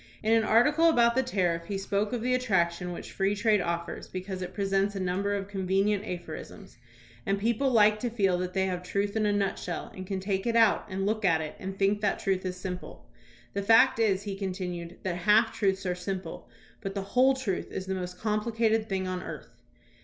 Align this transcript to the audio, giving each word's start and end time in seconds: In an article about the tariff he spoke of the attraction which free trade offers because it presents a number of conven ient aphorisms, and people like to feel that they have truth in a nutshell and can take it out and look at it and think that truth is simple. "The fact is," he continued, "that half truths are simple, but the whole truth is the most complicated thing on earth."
In 0.23 0.33
an 0.33 0.43
article 0.43 0.89
about 0.89 1.13
the 1.13 1.21
tariff 1.21 1.65
he 1.65 1.77
spoke 1.77 2.11
of 2.11 2.23
the 2.23 2.33
attraction 2.33 2.91
which 2.91 3.11
free 3.11 3.35
trade 3.35 3.61
offers 3.61 4.07
because 4.07 4.41
it 4.41 4.55
presents 4.55 4.95
a 4.95 4.99
number 4.99 5.35
of 5.35 5.47
conven 5.47 5.85
ient 5.89 6.01
aphorisms, 6.03 6.79
and 7.23 7.37
people 7.37 7.69
like 7.69 7.99
to 7.99 8.09
feel 8.09 8.35
that 8.39 8.55
they 8.55 8.65
have 8.65 8.81
truth 8.81 9.15
in 9.15 9.27
a 9.27 9.31
nutshell 9.31 9.91
and 9.95 10.07
can 10.07 10.19
take 10.19 10.47
it 10.47 10.55
out 10.55 10.87
and 10.89 11.05
look 11.05 11.23
at 11.23 11.39
it 11.41 11.53
and 11.59 11.77
think 11.77 12.01
that 12.01 12.17
truth 12.17 12.43
is 12.47 12.57
simple. 12.57 13.05
"The 13.53 13.61
fact 13.61 13.99
is," 13.99 14.23
he 14.23 14.35
continued, 14.35 14.97
"that 15.03 15.17
half 15.17 15.53
truths 15.53 15.85
are 15.85 15.93
simple, 15.93 16.49
but 16.81 16.95
the 16.95 17.03
whole 17.03 17.35
truth 17.35 17.71
is 17.71 17.85
the 17.85 17.93
most 17.93 18.17
complicated 18.19 18.89
thing 18.89 19.07
on 19.07 19.21
earth." 19.21 19.49